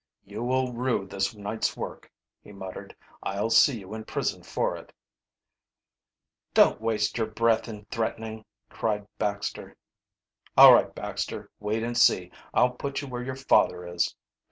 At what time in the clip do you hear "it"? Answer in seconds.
4.75-4.91